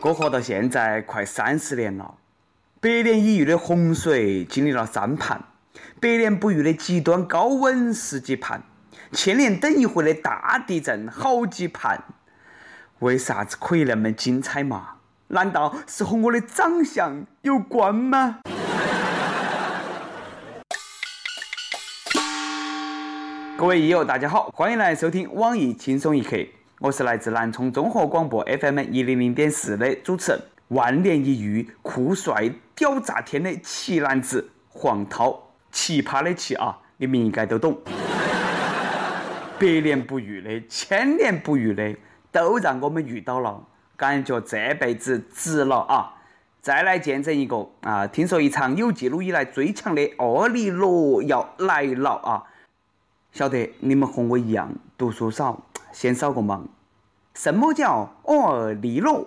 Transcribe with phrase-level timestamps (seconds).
[0.00, 2.14] 过活到现在快三十年了，
[2.80, 5.38] 百年一遇的洪水经历了三盘，
[6.00, 8.62] 百年不遇的极端高温十几盘，
[9.12, 12.02] 千年等一回的大地震好几盘。
[13.00, 14.94] 为啥子可以那么精彩嘛？
[15.28, 18.38] 难道是和我的长相有关吗？
[23.58, 26.38] 各位益友，大家好，欢迎来收听网易轻松一刻。
[26.82, 35.38] 我是来自南充综合广播 FM 一零零点四的主持人，万年一遇、酷帅屌炸天的奇男子黄涛，
[35.70, 37.78] 奇葩的奇啊，你们应该都懂。
[39.58, 41.94] 百年不遇的，千年不遇的，
[42.32, 43.62] 都让我们遇到了，
[43.94, 46.14] 感觉这辈子值了啊！
[46.62, 52.44] 再来见证一个啊，听说一场有记录以来最强的奥利罗要来了啊！
[53.32, 55.58] 晓得你们和我一样读书少。
[55.92, 56.60] 先扫个盲，
[57.34, 59.24] 什么叫奥利罗？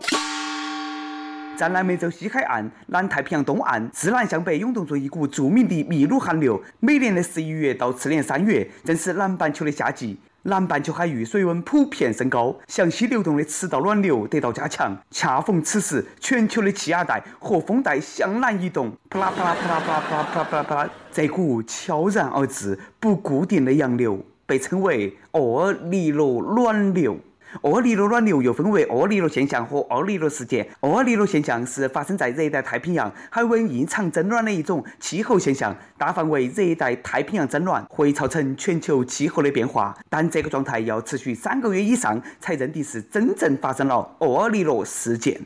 [1.58, 6.62] 在南美洲西海岸、南太平洋东岸，自南向北涌动着一股著名的秘鲁寒流。
[6.80, 14.96] 每年的十一月到次年三月，正是南半球的夏季，南半球海域水温普遍升高，向西流动的赤道暖流得到加强。
[15.10, 24.24] 恰逢此时，全球的气压带和风带向南移动，啪啦啪啦啪啦啪啦啪啦啪啦啪啦，这股悄然而至、不固定的洋流。
[24.54, 27.18] 被称为厄尔尼诺暖流。
[27.64, 30.68] 厄尔尼诺暖流又分为厄尔尼诺现象和厄尼诺事件。
[30.82, 45.42] 厄尔尼诺现象是发生在热带太平洋海温异常增暖的一种气候现象，大范围热带太平洋增暖会造成全球气候的变化，但这个状态要持续三个月以上才认定是真正发生了厄尔尼诺事件。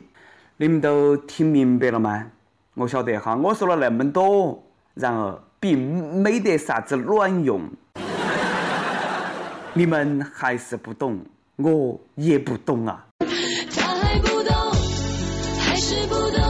[0.58, 2.26] 你们都听明白了吗？
[2.74, 7.62] 我晓得哈，我说了那么多，然而并没得啥子卵用。
[9.74, 11.24] 你们还是不懂，
[11.56, 13.06] 我也不懂啊。
[13.70, 14.52] 他还不懂，
[15.60, 16.40] 还是不懂。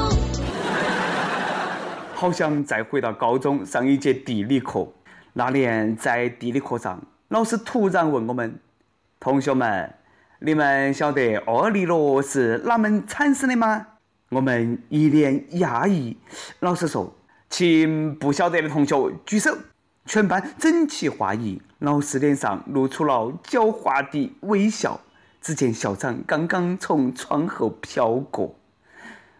[2.14, 4.86] 好想再回到高中上一节地理课。
[5.34, 8.58] 那年在地理课上，老师突然问我们
[9.20, 9.92] ：“同学们，
[10.40, 13.86] 你们晓得厄尼罗是哪门产生的吗？”
[14.30, 16.17] 我们一脸讶异。
[16.61, 17.14] 老师说
[17.51, 18.96] ：“请不晓得的同学
[19.27, 19.57] 举手。”
[20.08, 24.98] 全班整齐划一，老师脸上露出了狡猾的微笑。
[25.42, 28.57] 只见校长刚刚从窗后飘过，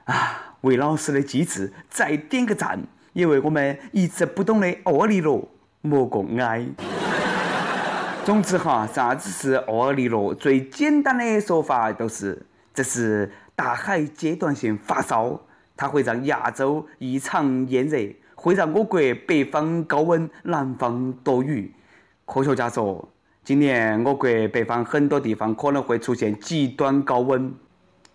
[0.05, 2.79] 啊，为老师的机智再点个赞，
[3.15, 5.49] 也为我们一直不懂的厄尼罗
[5.81, 6.67] 默个哀。
[8.27, 10.35] 总之哈，啥子是厄尼罗？
[10.35, 15.41] 最简单的说法就是，这是大海阶段性发烧，
[15.75, 17.99] 它会让亚洲异常炎热。
[18.41, 21.75] 会让我国北方高温，南方多雨。
[22.25, 23.09] 科学家说，
[23.43, 27.53] 今年我国北方很多地方可能会出现极端高温。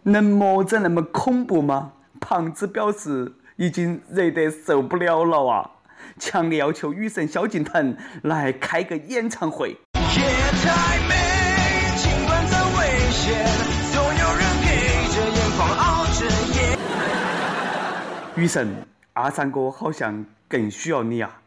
[0.03, 1.91] 能么子那么恐怖吗？
[2.21, 5.69] 胖子表示已经热得受不了了啊！
[6.17, 9.71] 强烈要求雨神萧敬腾来开个演唱会。
[9.71, 10.23] 夜
[10.63, 12.77] 太美，尽管再危
[13.11, 13.45] 险，
[13.91, 14.65] 总有人披
[15.11, 16.79] 着眼光熬着夜。
[18.41, 18.92] 雨神。
[19.13, 21.41] 阿三哥好像更需要你啊！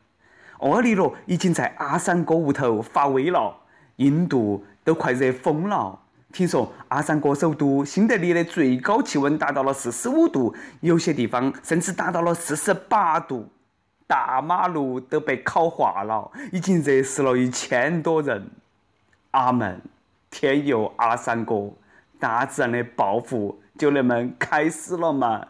[0.61, 3.57] 厄尼罗已经在阿三哥屋头发威了，
[3.97, 5.99] 印度都快热疯了。
[6.33, 13.49] 听说阿三哥首都新德里的最高气温达到了四十五度，有些地方甚至达到了四十八度，
[14.07, 18.51] 大马路都被烤化了，已经热死了一千多人。
[19.33, 19.81] 阿门，
[20.31, 21.71] 天佑阿三哥！
[22.19, 25.47] 大自然的报复就那么开始了吗？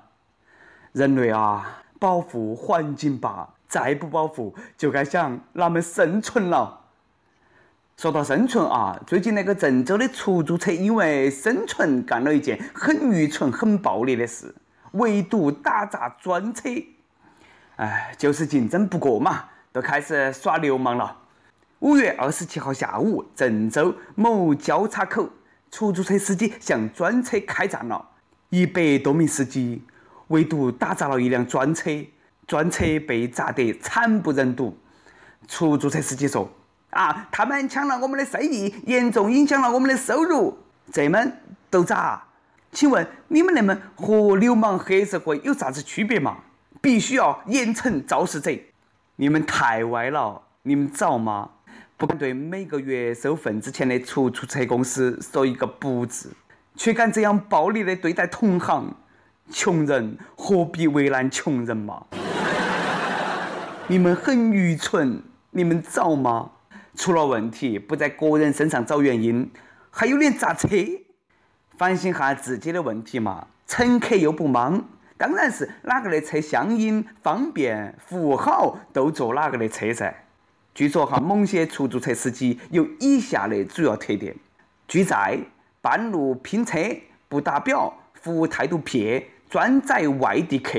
[0.93, 1.83] 人类啊！
[1.99, 6.81] 保护环境吧，再不保护就该想哪么生存了。
[7.97, 14.55] 说到生存啊，最近那个郑州的出租车因为生存干了一件很愚蠢、很暴力的事，
[14.93, 16.69] 围堵打砸专车。
[17.77, 21.17] 哎，就是竞争不过嘛，都开始耍流氓了。
[21.79, 25.29] 五月二十七号下午，郑州某交叉口，
[25.71, 28.09] 出租车司机向专车开战了，
[28.51, 29.83] 一百多名司机。
[30.29, 31.91] 唯独打砸了一辆专车，
[32.47, 34.77] 专车被砸得惨不忍睹。
[35.47, 36.51] 出租车司机说
[36.91, 40.59] ：“啊，他们抢了我们的生意，严重影响了我们的收入。
[40.93, 41.25] 这么
[41.71, 42.23] 都砸？
[42.73, 46.39] 请问你们那么和流氓黑社会有啥子区别嘛？
[46.81, 48.51] 必须要严惩肇事者。
[49.17, 51.51] 你们太歪了，你们造吗？
[51.97, 56.33] 不敢对每个月收份子钱的出租车公司说一个不字，
[56.75, 58.95] 却敢这样暴力的对待同行。”
[59.51, 62.05] 穷人何必为难穷人嘛？
[63.89, 66.51] 你们很愚蠢，你们造吗？
[66.97, 69.51] 出了问题不在个人身上找原因，
[69.91, 70.69] 还有脸砸车？
[71.77, 73.47] 反省下自己的问题嘛！
[73.67, 74.83] 乘客又不忙，
[75.19, 80.15] 当然是哪个的车相应、方便、服务好，都坐哪个的车噻。
[80.75, 84.35] 据说哈，某些出租车司机有以下的主要特点：
[84.89, 85.39] 拒载、
[85.81, 86.79] 半路拼车、
[87.29, 90.79] 不打表、服务态度撇、专载外地客。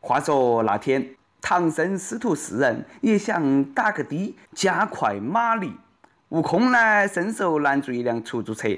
[0.00, 5.72] 话说那天，唐僧师徒四人也想打个的，加快马力，
[6.30, 8.68] 悟空呢伸手拦住一辆出租车。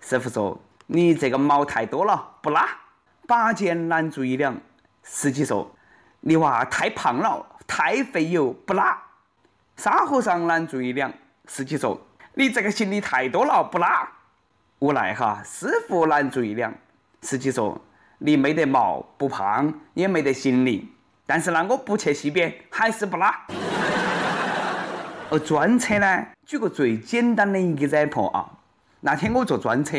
[0.00, 2.68] 师傅说：“你这个毛太多了，不拉。”
[3.26, 4.60] 拔剑拦住一辆，
[5.02, 5.74] 司机说
[6.20, 9.00] ：“你娃太胖了，太费油，不拉。”
[9.76, 11.12] 沙和尚拦住一辆，
[11.46, 12.00] 司机说
[12.34, 14.08] ：“你这个行李太多了，不拉。”
[14.80, 16.74] 无奈哈，师傅拦住一辆，
[17.22, 17.80] 司机说。
[18.18, 20.88] 你没得毛，不胖，也没得行李，
[21.26, 23.46] 但是呢，我不去西边，还是不拉。
[25.30, 28.50] 而专车呢，举个最简单的一个 example 啊，
[29.00, 29.96] 那天我坐专车，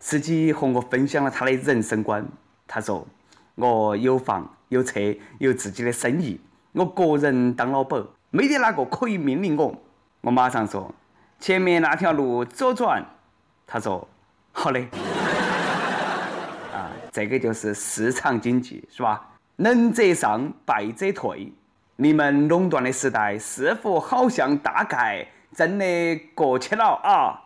[0.00, 2.26] 司机和我分享了他的人生观。
[2.66, 3.06] 他说
[3.54, 5.00] ：“我有房有车
[5.38, 6.40] 有自己的生意，
[6.72, 9.74] 我个人当老板，没得哪个可以命令我。”
[10.22, 10.92] 我马上说
[11.38, 13.04] ：“前面那条路左转。”
[13.66, 14.08] 他说
[14.52, 14.88] ：“好嘞。”
[17.12, 19.22] 这个就是市场经济，是吧？
[19.56, 21.52] 能者上，败者退。
[21.96, 25.84] 你们垄断的时代，似乎好像大概真的
[26.34, 27.42] 过去了啊！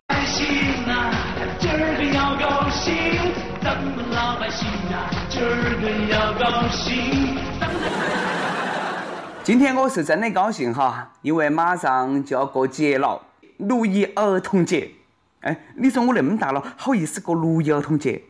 [9.42, 13.20] 今天我是真的高兴哈，因为马上就要过节了，
[13.56, 14.88] 六一儿童节。
[15.40, 18.22] 哎，你说我那么大了，好意思过六一儿童节？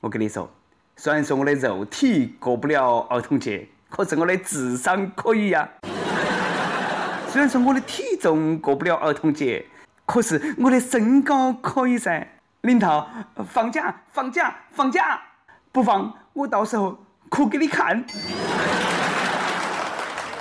[0.00, 0.50] 我跟你说。
[0.96, 5.68] 虽然说我的肉体过不了儿童节，可是我的智商可以呀。
[7.28, 9.66] 虽然说我的体重过不了儿童节，
[10.06, 12.26] 可是我的身高可以噻。
[12.60, 13.06] 领导，
[13.50, 15.20] 放假，放假，放假！
[15.70, 16.96] 不放，我到时候
[17.28, 18.04] 哭给你看。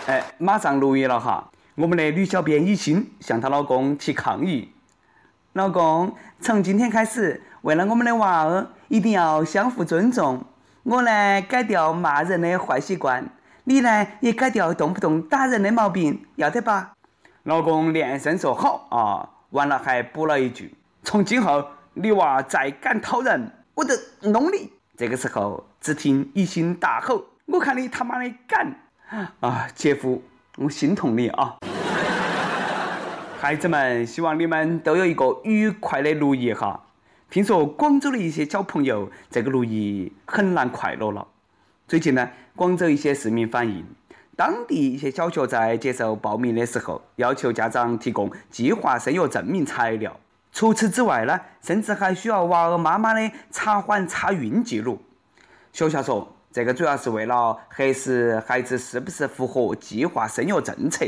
[0.05, 4.72] 哎，马上六一了哈，我们的女小编一心向她老公提抗议。
[5.53, 8.67] 老公，从今天开始，为了我们的娃儿。
[8.89, 10.43] 一定要相互尊重。
[10.83, 13.23] 我呢，改掉骂人的坏习惯；
[13.63, 16.93] 你呢，也改掉动不动打人的毛病，要得吧？
[17.43, 21.65] 老公连声说好啊，完了还补了一句：从今后
[21.95, 24.71] 你娃再敢讨人，我就弄你。
[24.95, 28.75] 这个时候，只听一心大吼：“我看你他妈的敢！”
[29.41, 30.21] 啊，姐夫，
[30.57, 31.57] 我心痛你啊！
[33.43, 36.81] 孩子们，希望你们都有一个愉快的六一哈。
[37.29, 41.27] 听说广州的一些小朋友这个六一很难快乐了。
[41.85, 43.85] 最近呢，广州一些市民反映，
[44.37, 50.17] 当地一些小学在接受报名的时候，要求家长提供计划生育证明材料。
[50.53, 55.01] 除此之外呢，甚至还需要娃儿妈妈的查环查孕记录。
[55.73, 61.05] 学校说，这个主要是为了核实孩子是不是符合计划生育政策。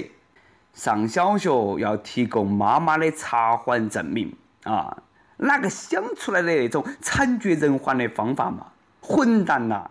[0.75, 1.49] 上小学
[1.79, 4.31] 要提供妈妈的查环证明
[4.65, 4.95] 啊。
[5.37, 8.67] 哪个想出来的那种惨绝人寰的方法嘛？
[9.01, 9.89] 混蛋呐！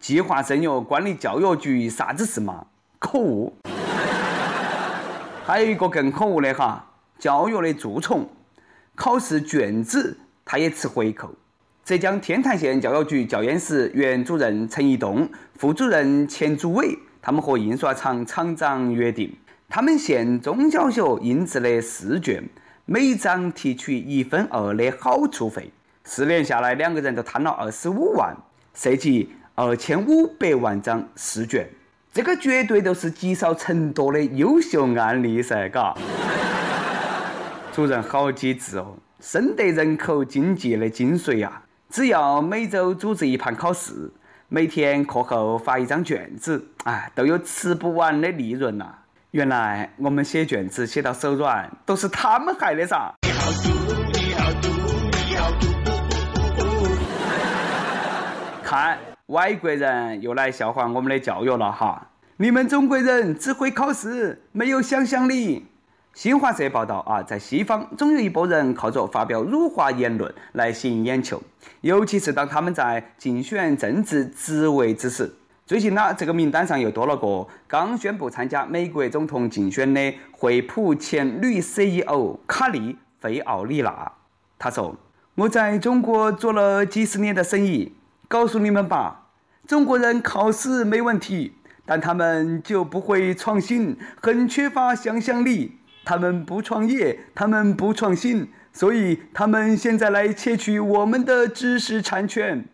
[0.00, 2.66] 计划生育关你教育局啥子事嘛？
[2.98, 3.52] 可恶！
[5.44, 6.84] 还有一个更可恶的哈，
[7.18, 8.26] 教育的蛀虫，
[8.94, 11.30] 考试卷子他也吃回扣。
[11.84, 19.32] 浙江天坛县教育局教研室原主任陈一栋、副主任钱祖伟，他们和印刷厂厂长约定，
[19.68, 22.42] 他们县中小学印制的试卷。
[22.88, 25.72] 每张提取一分二的好处费，
[26.04, 28.32] 四年下来，两个人都摊了二十五万，
[28.74, 31.68] 涉及二千五百万张试卷，
[32.12, 35.96] 这个绝对都是积少成多的优秀案例噻，嘎。
[37.72, 41.60] 主任好机智哦，深得人口经济的精髓呀！
[41.90, 44.12] 只要每周组织一盘考试，
[44.48, 48.94] 每天课后发一张卷子，哎，都有吃不完的利润呐。
[49.32, 53.12] 原来我们写卷子写到手软，都是他们害的噻！
[58.62, 62.06] 看，外国人又来笑话我们的教育了哈！
[62.36, 65.66] 你们中国人只会考试，没有想象力。
[66.14, 71.42] 新华社报道啊，在西方总有一波人靠着发表辱华言论来吸引眼球，
[71.80, 75.34] 尤其是当他们在竞选政治职位之时。
[75.66, 84.12] 最近呢，这个名单上又多了个刚宣布参加美国总统竞选的惠普前女 CEO 卡莉·费奥里娜。
[84.60, 84.96] 她说
[85.34, 87.96] ：“我在中国做了几十年的生意，
[88.28, 89.26] 告诉你们吧，
[89.66, 91.54] 中国人考试没问题，
[91.84, 95.80] 但他们就不会创新，很缺乏想象力。
[96.04, 102.64] 他们不创业，他们不创新，所以他们现在来窃取我们的知识产权。”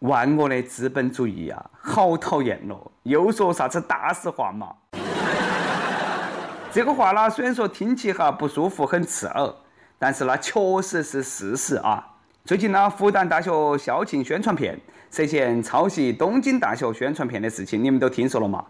[0.00, 2.90] 万恶的资本主义啊，好讨厌咯！
[3.02, 4.74] 又说啥子大实话嘛？
[6.72, 9.54] 这个话呢，虽然说听起哈不舒服，很刺耳，
[9.98, 12.06] 但是呢，确实是事实啊。
[12.44, 14.80] 最近呢，复旦大学校庆宣传片
[15.10, 18.64] 涉嫌抄袭东京大学宣传片的事情，你们都听说了吗？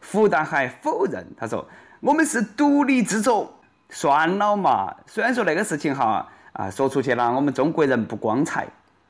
[0.00, 1.66] 复旦还否认，他说
[2.00, 3.52] 我们是独立制作。
[3.90, 8.68] 算了嘛，虽然说那个事情哈啊说出去了，我们中国人不光彩，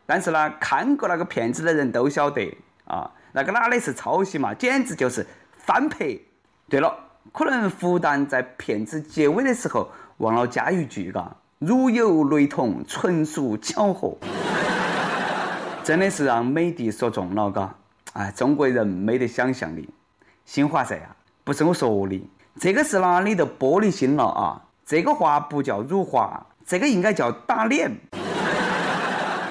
[0.09, 5.27] 但是呢，看过那个片子的人都晓得啊，那个哪里是抄袭嘛，简直就是
[5.59, 6.19] 翻拍。
[6.67, 7.05] 对了。
[7.31, 9.87] 可能复旦在片子结尾的时候
[10.17, 14.17] 忘了加一句，嘎，如有雷同，纯属巧合。
[15.85, 17.75] 真的是让美帝说中了，嘎，
[18.15, 19.87] 哎，中国人没得想象力。
[20.47, 24.63] 新华社啊，不是我说的，这个是哪里的玻璃心了啊？
[24.87, 27.95] 这个话不叫辱华，这个应该叫打脸。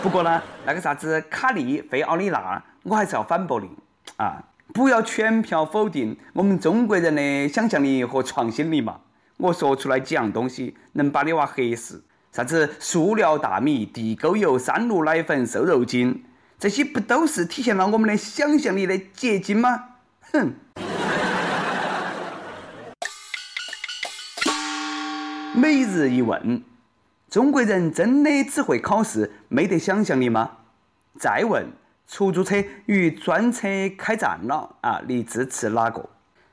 [0.08, 3.68] 不过呢，那个啥子卡利费奥里纳，我还是要反驳的
[4.16, 4.42] 啊。
[4.74, 9.02] 不要全票否定我们中国人的想象力和创新力嘛！
[9.36, 12.06] 我说出来几样东西，能把你娃吓死。
[12.32, 16.24] 啥子塑料大米、地沟油、三鹿奶粉、瘦肉精，
[16.58, 19.84] 这些不都是体现了我们的想象力的结晶吗？
[20.32, 20.54] 哼！
[25.54, 26.64] 每日一问：
[27.30, 30.58] 中国人真的只会考试，没得想象力吗？
[31.20, 31.68] 再问。
[32.10, 33.68] 出租车与专车
[33.98, 35.02] 开战了啊！
[35.10, 36.10] 你支持哪个？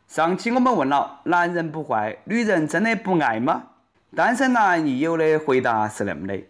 [0.08, 3.62] 上期我们问了，男人不坏，女人真的不爱吗？
[4.16, 6.42] 单身男益友的回答是那么的：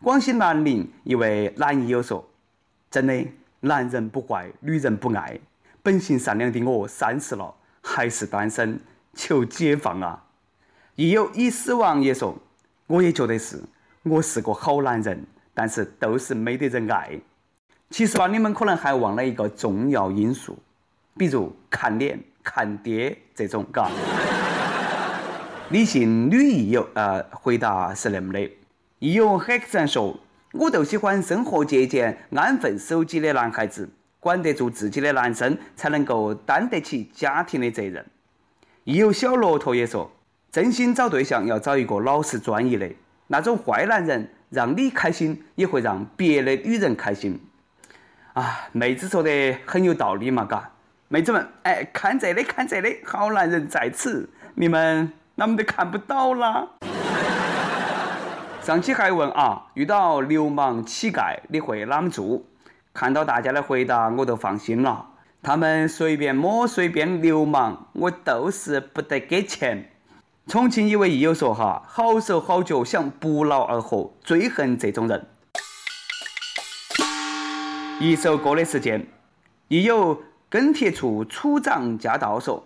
[0.00, 2.26] 广西南宁一位男益友说
[2.90, 3.26] ：“真的，
[3.60, 5.38] 男人不坏，女人不爱。
[5.82, 8.80] 本性善良的我三十了还是单身，
[9.12, 10.24] 求解放啊！”
[10.96, 12.38] 益友已死亡也说
[12.86, 13.60] ：“我也觉得是，
[14.02, 17.18] 我是个好男人，但是都是没得人爱。”
[17.90, 20.58] 其实吧，你们可能还忘了一个重要因素，
[21.16, 23.90] 比如看脸、看爹这种，嘎。
[25.70, 28.40] 李姓女益友呃回答是那么的：
[29.00, 30.16] 益友很自然说，
[30.52, 33.88] 我就喜欢生活节俭、安分守己的男孩子，
[34.20, 38.04] 管得住自己的男生才能够担得起家庭的责任。
[38.84, 40.10] 益友小骆驼也说，
[40.56, 42.88] 真心找对象要找一个老实专一的，
[43.26, 47.38] 那种坏男人让你开心，也会让别的女人开心。
[48.32, 50.70] 啊，妹子说的很有道理嘛，嘎，
[51.08, 56.66] 妹子们，哎，看这里，看这里，好男人在此，你们啷么都看不到啦？
[58.64, 62.42] 上期还问啊，遇到流氓乞丐你会啷么做？
[62.94, 65.04] 看到大家的回答，我都放心了。
[65.42, 69.90] 他们随便摸随便流氓，我都是不得给钱。
[70.48, 75.26] 重庆一位益友说哈，好手好脚想不劳而获，最恨这种人。
[77.98, 79.08] 一首歌的时间，
[79.66, 82.64] 亦有跟帖处处长驾到说：“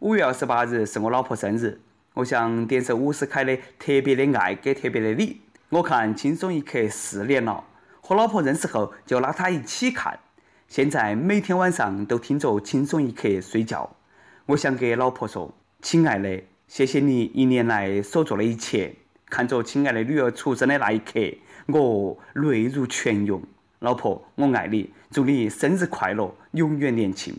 [0.00, 1.80] 五月二十八日是我老婆生日，
[2.12, 5.26] 我想点首伍思凯的《特别的爱给特别的你》。
[5.70, 7.64] 我看《轻松一刻》四年了，
[8.02, 10.20] 和老婆认识后就拉她一起看，
[10.68, 13.96] 现在每天晚上都听着《轻松一刻》睡觉。
[14.44, 16.42] 我想给老婆说，亲爱的，
[16.72, 18.94] 谢谢你一年来所做的一切。
[19.26, 21.20] 看着亲爱的女儿出生的那一刻，
[21.66, 23.42] 我泪如泉涌。”
[23.80, 27.36] 老婆，我爱你，祝你生日快乐，永远年轻。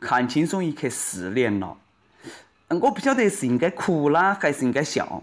[0.00, 1.78] 看轻松一刻四年了，
[2.68, 5.22] 我不晓得是应该哭啦，还是应该笑。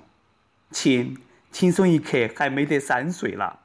[0.72, 1.18] 亲，
[1.52, 3.60] 轻松一刻还没得三岁啦。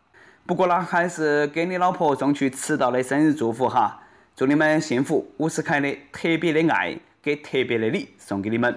[0.46, 4.02] 不过呢，还是给你老婆送去迟到的生日祝福哈，
[4.34, 5.32] 祝你们幸福。
[5.36, 8.76] 伍思凯的特别的爱，给特别的你，送给你们。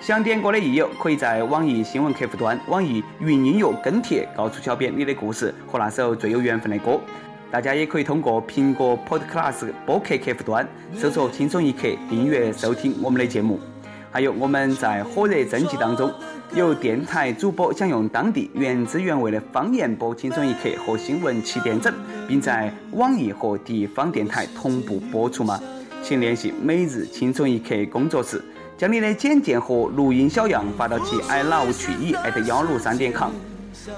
[0.00, 6.98] 想点歌的益友，可以在网易新闻客户端、网易云音乐跟帖，告诉小编你的故事和那首最有缘分的歌。
[7.50, 10.66] 大家也可以通过苹果 Podcast 播客客户端
[10.96, 13.60] 搜索“轻松一刻”，订阅收听我们的节目。
[14.10, 16.10] 还有我们在火热征集当中，
[16.54, 21.92] 有电台主播想用当地原汁原味的方言播《轻松一刻》和新闻七点整，
[22.26, 25.60] 并在网易和地方电台同步播出吗？
[26.02, 28.42] 请联系每日轻松一刻工作室。
[28.80, 33.30] 将你的简介和录音小样发到其 i love 曲艺幺六三点 com。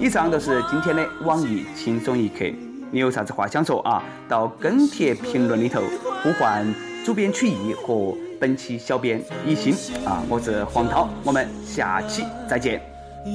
[0.01, 2.53] 以上就是今天的网易轻松一刻，
[2.91, 4.03] 你有啥子话想说啊？
[4.29, 5.81] 到跟帖评论里头
[6.25, 6.67] 呼唤
[7.05, 9.73] 主编曲艺和本期小编一心
[10.05, 10.21] 啊！
[10.29, 12.83] 我是黄涛，我们下期再见。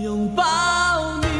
[0.04, 0.44] 拥抱
[1.22, 1.37] 你。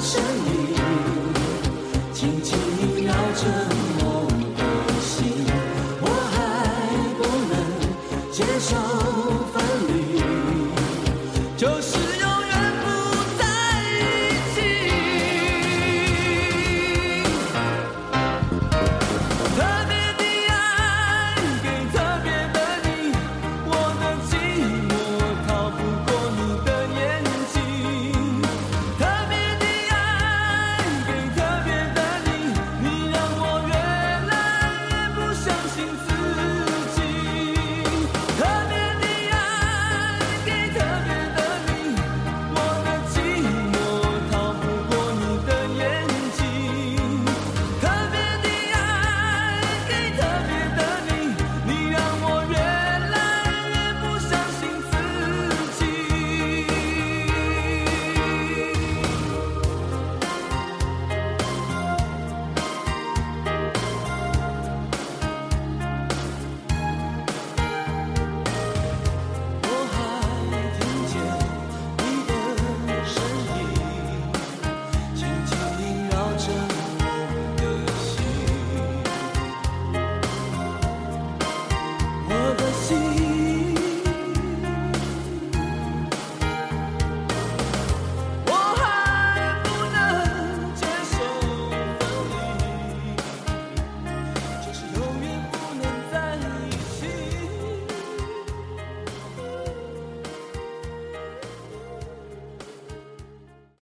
[0.00, 0.57] 声音，